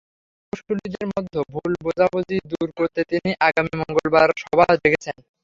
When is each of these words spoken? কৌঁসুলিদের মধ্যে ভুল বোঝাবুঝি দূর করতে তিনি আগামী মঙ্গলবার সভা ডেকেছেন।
কৌঁসুলিদের 0.53 1.05
মধ্যে 1.09 1.39
ভুল 1.51 1.71
বোঝাবুঝি 1.85 2.37
দূর 2.51 2.67
করতে 2.77 2.99
তিনি 3.11 3.29
আগামী 3.47 3.73
মঙ্গলবার 3.81 4.29
সভা 4.41 4.65
ডেকেছেন। 4.75 5.15